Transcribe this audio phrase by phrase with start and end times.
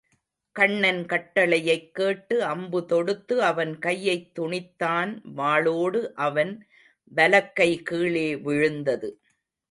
[0.55, 6.67] கண்ணன் கட்டளையைக் கேட்டு அம்பு தொடுத்து அவன் கையைத் துணித்தான் வாளோடு அவன்
[7.15, 9.21] வலக்கை கீழே விழுந்தது.